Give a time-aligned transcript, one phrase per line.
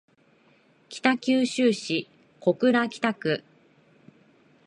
[0.89, 2.09] 北九州市
[2.39, 3.43] 小倉北区